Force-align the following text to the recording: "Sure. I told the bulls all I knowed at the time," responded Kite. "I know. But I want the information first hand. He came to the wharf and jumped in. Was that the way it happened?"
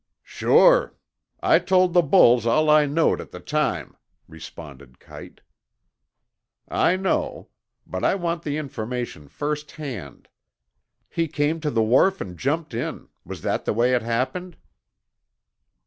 "Sure. 0.23 0.95
I 1.41 1.59
told 1.59 1.93
the 1.93 2.01
bulls 2.01 2.47
all 2.47 2.71
I 2.71 2.87
knowed 2.87 3.21
at 3.21 3.29
the 3.29 3.39
time," 3.39 3.95
responded 4.27 4.97
Kite. 4.99 5.41
"I 6.67 6.95
know. 6.95 7.49
But 7.85 8.03
I 8.03 8.15
want 8.15 8.41
the 8.41 8.57
information 8.57 9.27
first 9.27 9.69
hand. 9.73 10.27
He 11.07 11.27
came 11.27 11.59
to 11.59 11.69
the 11.69 11.83
wharf 11.83 12.19
and 12.19 12.35
jumped 12.35 12.73
in. 12.73 13.09
Was 13.23 13.43
that 13.43 13.65
the 13.65 13.73
way 13.73 13.93
it 13.93 14.01
happened?" 14.01 14.57